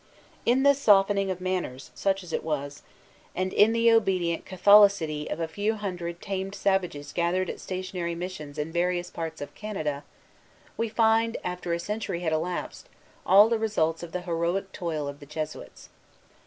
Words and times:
In 0.47 0.63
this 0.63 0.79
softening 0.81 1.29
of 1.29 1.39
manners, 1.39 1.91
such 1.93 2.23
as 2.23 2.33
it 2.33 2.43
was, 2.43 2.81
and 3.35 3.53
in 3.53 3.71
the 3.71 3.91
obedient 3.91 4.45
Catholicity 4.47 5.29
of 5.29 5.39
a 5.39 5.47
few 5.47 5.75
hundred 5.75 6.19
tamed 6.19 6.55
savages 6.55 7.13
gathered 7.13 7.51
at 7.51 7.59
stationary 7.59 8.15
missions 8.15 8.57
in 8.57 8.71
various 8.71 9.11
parts 9.11 9.41
of 9.41 9.53
Canada, 9.53 10.03
we 10.75 10.89
find, 10.89 11.37
after 11.43 11.71
a 11.71 11.79
century 11.79 12.21
had 12.21 12.33
elapsed, 12.33 12.89
all 13.27 13.47
the 13.47 13.59
results 13.59 14.01
of 14.01 14.11
the 14.11 14.21
heroic 14.21 14.71
toil 14.71 15.07
of 15.07 15.19
the 15.19 15.27
Jesuits. 15.27 15.89